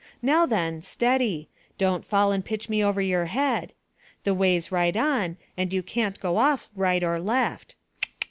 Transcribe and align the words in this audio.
Now 0.23 0.47
then, 0.47 0.81
steady. 0.81 1.47
Don't 1.77 2.03
fall 2.03 2.31
and 2.31 2.43
pitch 2.43 2.67
me 2.67 2.83
over 2.83 3.01
your 3.01 3.25
head. 3.25 3.71
The 4.23 4.33
way's 4.33 4.71
right 4.71 4.97
on, 4.97 5.37
and 5.55 5.71
you 5.71 5.83
can't 5.83 6.19
go 6.19 6.37
off 6.37 6.67
right 6.75 7.03
or 7.03 7.19
left. 7.19 7.75